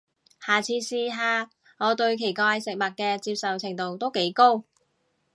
[0.43, 4.63] 下次試下，我對奇怪食物嘅接受程度都幾高